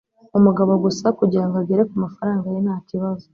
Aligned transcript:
umugabo 0.37 0.71
gusa 0.83 1.05
kugirango 1.19 1.55
agere 1.63 1.81
kumafaranga 1.89 2.47
ye! 2.53 2.59
ntakibazo 2.65 3.25